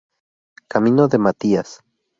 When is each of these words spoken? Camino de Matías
Camino 0.67 1.07
de 1.07 1.19
Matías 1.19 1.83